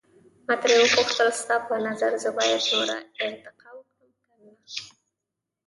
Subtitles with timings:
[0.47, 4.53] ما ترې وپوښتل، ستا په نظر زه باید نوره ارتقا وکړم که یا؟